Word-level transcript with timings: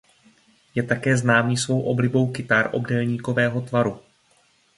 Je 0.75 0.81
také 0.83 1.13
známý 1.17 1.57
svou 1.57 1.81
oblibou 1.81 2.31
kytar 2.31 2.69
obdélníkového 2.73 3.61
tvaru. 3.61 3.99